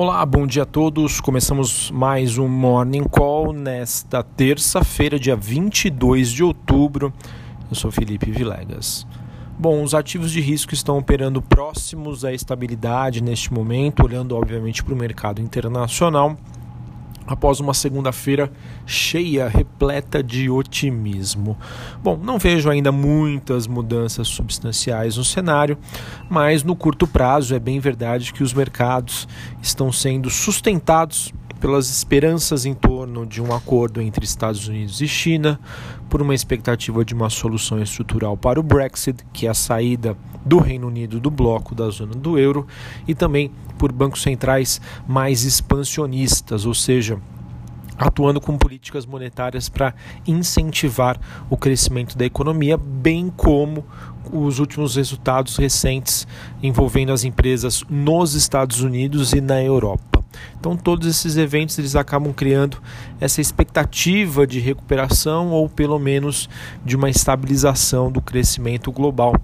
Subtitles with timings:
[0.00, 1.20] Olá, bom dia a todos.
[1.20, 7.12] Começamos mais um Morning Call nesta terça-feira, dia 22 de outubro.
[7.68, 9.04] Eu sou Felipe Vilegas.
[9.58, 14.94] Bom, os ativos de risco estão operando próximos à estabilidade neste momento, olhando obviamente para
[14.94, 16.36] o mercado internacional
[17.28, 18.50] após uma segunda-feira
[18.86, 21.56] cheia, repleta de otimismo.
[22.02, 25.78] Bom, não vejo ainda muitas mudanças substanciais no cenário,
[26.28, 29.28] mas no curto prazo é bem verdade que os mercados
[29.62, 35.58] estão sendo sustentados pelas esperanças em torno de um acordo entre Estados Unidos e China,
[36.08, 40.16] por uma expectativa de uma solução estrutural para o Brexit, que é a saída
[40.48, 42.66] do Reino Unido do bloco da zona do euro,
[43.06, 47.18] e também por bancos centrais mais expansionistas, ou seja,
[47.98, 49.94] atuando com políticas monetárias para
[50.26, 53.84] incentivar o crescimento da economia, bem como
[54.32, 56.26] os últimos resultados recentes
[56.62, 60.24] envolvendo as empresas nos Estados Unidos e na Europa.
[60.58, 62.78] Então todos esses eventos eles acabam criando
[63.20, 66.48] essa expectativa de recuperação ou pelo menos
[66.84, 69.34] de uma estabilização do crescimento global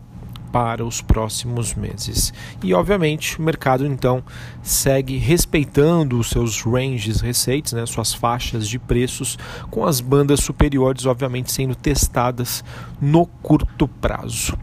[0.54, 2.32] para os próximos meses.
[2.62, 4.22] E obviamente o mercado então
[4.62, 9.36] segue respeitando os seus ranges receitos, né, suas faixas de preços,
[9.68, 12.62] com as bandas superiores obviamente sendo testadas
[13.00, 14.56] no curto prazo.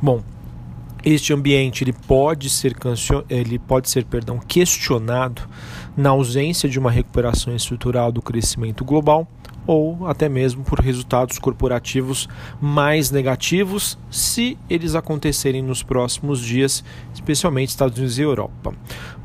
[0.00, 0.22] Bom,
[1.04, 2.74] este ambiente ele pode ser
[3.28, 5.42] ele pode ser perdão questionado
[5.94, 9.28] na ausência de uma recuperação estrutural do crescimento global
[9.66, 12.28] ou até mesmo por resultados corporativos
[12.60, 16.84] mais negativos, se eles acontecerem nos próximos dias,
[17.14, 18.74] especialmente Estados Unidos e Europa.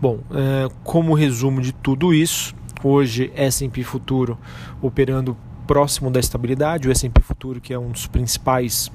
[0.01, 4.37] Bom, é, como resumo de tudo isso, hoje S&P Futuro
[4.81, 5.35] operando
[5.67, 8.91] próximo da estabilidade, o S&P Futuro que é um dos principais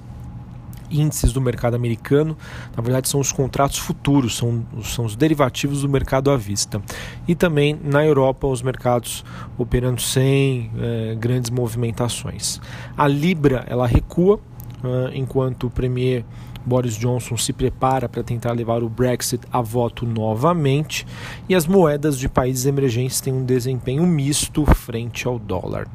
[0.91, 2.37] índices do mercado americano,
[2.77, 6.81] na verdade são os contratos futuros, são, são os derivativos do mercado à vista.
[7.27, 9.25] E também na Europa, os mercados
[9.59, 12.61] operando sem é, grandes movimentações.
[12.97, 16.25] A Libra ela recua, uh, enquanto o Premier
[16.65, 21.07] Boris Johnson se prepara para tentar levar o Brexit a voto novamente
[21.49, 25.87] e as moedas de países emergentes têm um desempenho misto frente ao dólar.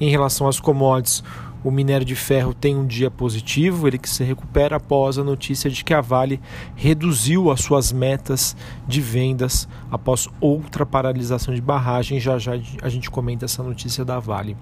[0.00, 1.24] Em relação às commodities,
[1.62, 5.70] o minério de ferro tem um dia positivo, ele que se recupera após a notícia
[5.70, 6.40] de que a Vale
[6.74, 8.56] reduziu as suas metas
[8.88, 12.18] de vendas após outra paralisação de barragem.
[12.18, 14.56] Já já a gente comenta essa notícia da Vale.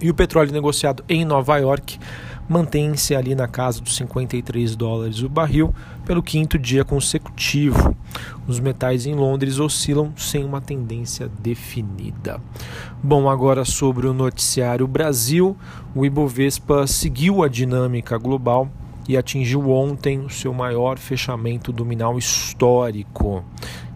[0.00, 1.98] E o petróleo negociado em Nova York
[2.48, 7.96] mantém-se ali na casa dos 53 dólares o barril pelo quinto dia consecutivo.
[8.46, 12.40] Os metais em Londres oscilam sem uma tendência definida.
[13.02, 15.56] Bom, agora sobre o noticiário Brasil,
[15.94, 18.68] o Ibovespa seguiu a dinâmica global
[19.08, 23.44] e atingiu ontem o seu maior fechamento dominal histórico.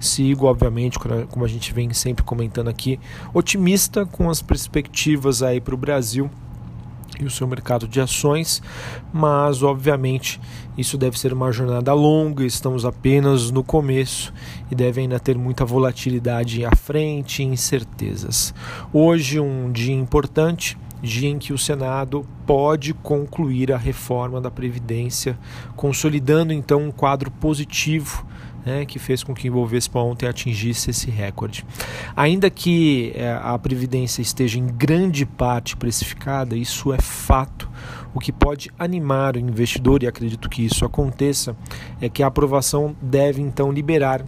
[0.01, 2.99] Sigo, obviamente, como a gente vem sempre comentando aqui,
[3.33, 6.31] otimista com as perspectivas aí para o Brasil
[7.21, 8.62] e o seu mercado de ações,
[9.12, 10.41] mas obviamente
[10.77, 14.32] isso deve ser uma jornada longa, estamos apenas no começo
[14.71, 18.54] e deve ainda ter muita volatilidade à frente e incertezas.
[18.93, 25.38] Hoje um dia importante, dia em que o Senado pode concluir a reforma da Previdência,
[25.75, 28.27] consolidando então um quadro positivo
[28.66, 31.65] né, que fez com que o Ibovespa ontem atingisse esse recorde.
[32.16, 37.71] Ainda que é, a Previdência esteja em grande parte precificada, isso é fato.
[38.12, 41.56] O que pode animar o investidor, e acredito que isso aconteça,
[42.00, 44.25] é que a aprovação deve então liberar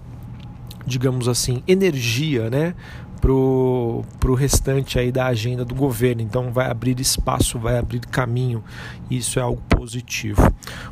[0.86, 2.74] digamos assim, energia né,
[3.20, 6.22] pro, pro restante aí da agenda do governo.
[6.22, 8.62] Então vai abrir espaço, vai abrir caminho.
[9.10, 10.42] Isso é algo positivo.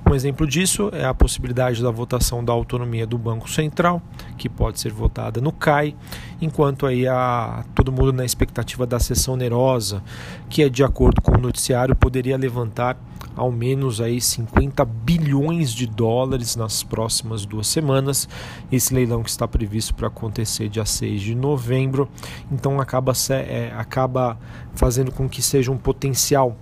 [0.08, 4.02] Um exemplo disso é a possibilidade da votação da autonomia do Banco Central,
[4.38, 5.94] que pode ser votada no CAI,
[6.40, 10.02] enquanto aí a todo mundo na expectativa da sessão onerosa,
[10.48, 12.96] que é de acordo com o noticiário poderia levantar
[13.36, 18.28] ao menos aí 50 bilhões de dólares nas próximas duas semanas.
[18.72, 22.08] Esse leilão que está previsto para acontecer dia 6 de novembro,
[22.50, 24.38] então acaba, é, acaba
[24.74, 26.56] fazendo com que seja um potencial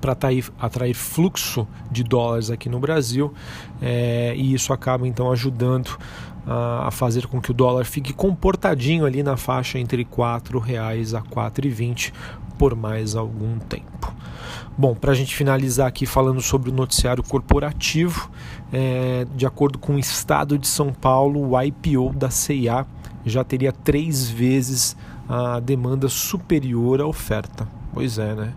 [0.00, 3.32] para atrair, atrair, fluxo de dólares aqui no Brasil
[3.80, 5.98] é, e isso acaba então ajudando
[6.46, 11.14] a, a, fazer com que o dólar fique comportadinho ali na faixa entre R$ 4,00
[11.14, 12.12] a R$ 4,20
[12.58, 14.14] por mais algum tempo.
[14.76, 18.30] Bom, para a gente finalizar aqui falando sobre o noticiário corporativo,
[18.72, 22.86] é, de acordo com o Estado de São Paulo, o IPO da CIA
[23.24, 24.96] já teria três vezes
[25.28, 27.68] a demanda superior à oferta.
[27.92, 28.52] Pois é, né?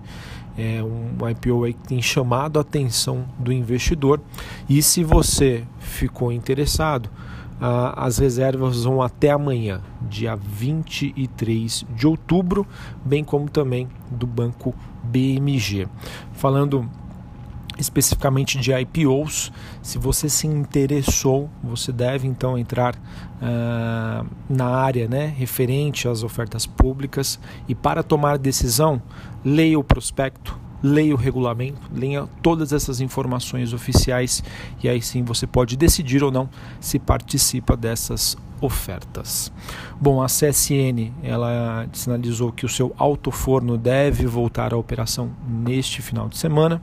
[0.58, 4.22] É um IPO aí que tem chamado a atenção do investidor.
[4.70, 7.10] E se você ficou interessado,
[7.96, 12.68] as reservas vão até amanhã, dia 23 de outubro,
[13.06, 15.88] bem como também do Banco BMG.
[16.34, 16.90] Falando
[17.78, 19.52] especificamente de IPOs.
[19.81, 26.66] Se você se interessou, você deve então entrar uh, na área né, referente às ofertas
[26.66, 29.02] públicas e para tomar decisão,
[29.44, 34.44] leia o prospecto, leia o regulamento, leia todas essas informações oficiais
[34.84, 36.50] e aí sim você pode decidir ou não
[36.80, 39.52] se participa dessas ofertas.
[40.00, 46.30] Bom, a CSN ela sinalizou que o seu autoforno deve voltar à operação neste final
[46.30, 46.81] de semana.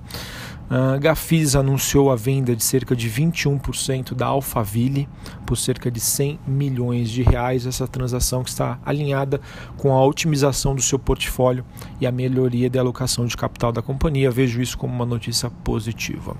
[0.70, 5.08] A Gafisa anunciou a venda de cerca de 21% da Alphaville
[5.44, 7.66] por cerca de 100 milhões de reais.
[7.66, 9.40] Essa transação que está alinhada
[9.76, 11.64] com a otimização do seu portfólio
[12.00, 14.30] e a melhoria da alocação de capital da companhia.
[14.30, 16.36] Vejo isso como uma notícia positiva.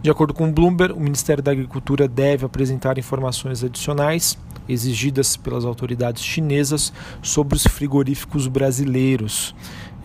[0.00, 5.66] De acordo com o Bloomberg, o Ministério da Agricultura deve apresentar informações adicionais exigidas pelas
[5.66, 6.90] autoridades chinesas
[7.20, 9.54] sobre os frigoríficos brasileiros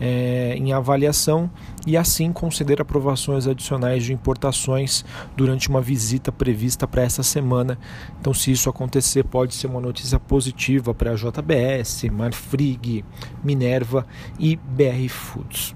[0.00, 1.50] é, em avaliação
[1.86, 5.04] e assim conceder aprovações adicionais de importações
[5.36, 7.78] durante uma visita prevista para essa semana.
[8.18, 13.04] Então, se isso acontecer, pode ser uma notícia positiva para a JBS, Marfrig,
[13.44, 14.06] Minerva
[14.38, 15.74] e BR Foods.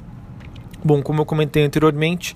[0.82, 2.34] Bom, como eu comentei anteriormente,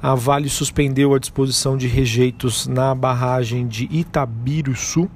[0.00, 5.10] a Vale suspendeu a disposição de rejeitos na barragem de Itabiruçu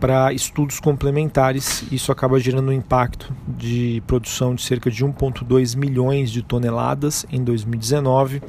[0.00, 1.84] para estudos complementares.
[1.90, 7.42] Isso acaba gerando um impacto de produção de cerca de 1,2 milhões de toneladas em
[7.42, 8.42] 2019.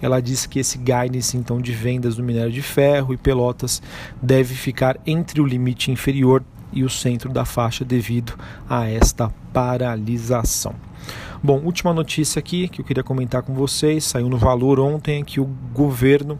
[0.00, 3.82] Ela diz que esse guidance então de vendas do minério de ferro e pelotas
[4.20, 8.34] deve ficar entre o limite inferior e o centro da faixa devido
[8.68, 10.74] a esta paralisação.
[11.42, 15.40] Bom, última notícia aqui que eu queria comentar com vocês, saiu no Valor ontem que
[15.40, 16.38] o governo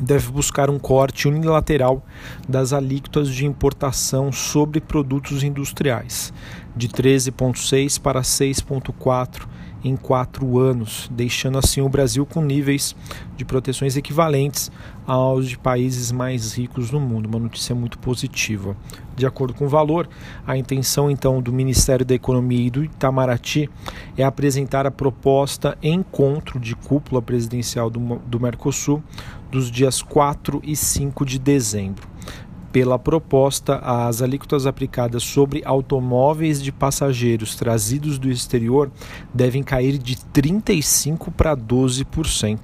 [0.00, 2.04] deve buscar um corte unilateral
[2.48, 6.32] das alíquotas de importação sobre produtos industriais,
[6.76, 9.46] de 13,6% para 6,4%
[9.84, 12.96] em quatro anos, deixando assim o Brasil com níveis
[13.36, 14.70] de proteções equivalentes
[15.06, 17.26] aos de países mais ricos do mundo.
[17.26, 18.76] Uma notícia muito positiva.
[19.16, 20.08] De acordo com o valor,
[20.46, 23.70] a intenção então do Ministério da Economia e do Itamaraty
[24.16, 29.02] é apresentar a proposta encontro de cúpula presidencial do, do Mercosul
[29.50, 32.15] dos dias 4 e 5 de dezembro.
[32.76, 38.90] Pela proposta, as alíquotas aplicadas sobre automóveis de passageiros trazidos do exterior
[39.32, 42.58] devem cair de 35% para 12%,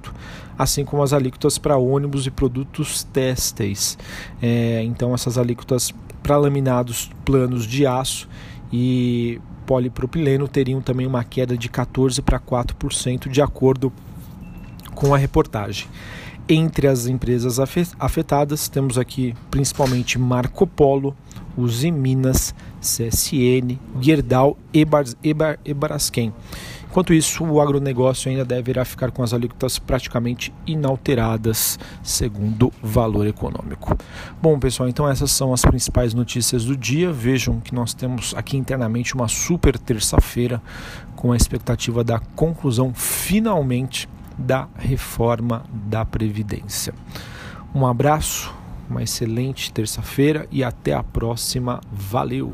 [0.55, 3.97] assim como as alíquotas para ônibus e produtos têxteis.
[4.39, 8.29] É, então, essas alíquotas para laminados planos de aço
[8.71, 13.91] e polipropileno teriam também uma queda de 14% para 4%, de acordo
[14.93, 15.87] com a reportagem.
[16.47, 17.57] Entre as empresas
[17.97, 21.15] afetadas, temos aqui principalmente Marco Polo,
[21.57, 25.05] Uzi Minas, CSN, Gerdau e, Bar
[25.73, 26.33] Braskem.
[26.89, 33.97] Enquanto isso, o agronegócio ainda deverá ficar com as alíquotas praticamente inalteradas, segundo valor econômico.
[34.41, 37.11] Bom, pessoal, então essas são as principais notícias do dia.
[37.11, 40.61] Vejam que nós temos aqui internamente uma super terça-feira,
[41.15, 44.07] com a expectativa da conclusão finalmente
[44.37, 46.93] da reforma da Previdência.
[47.73, 48.53] Um abraço,
[48.89, 51.81] uma excelente terça-feira e até a próxima.
[51.91, 52.53] Valeu!